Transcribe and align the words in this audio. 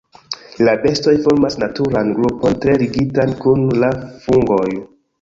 La 0.67 0.71
bestoj 0.85 1.13
formas 1.27 1.59
naturan 1.65 2.11
grupon 2.21 2.59
tre 2.65 2.77
ligitan 2.87 3.39
kun 3.47 3.65
la 3.85 3.95
fungoj. 4.29 4.69